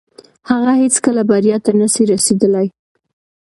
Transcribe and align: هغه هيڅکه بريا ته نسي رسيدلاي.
هغه 0.49 0.71
هيڅکه 0.81 1.09
بريا 1.29 1.57
ته 1.65 1.71
نسي 1.79 2.03
رسيدلاي. 2.11 2.67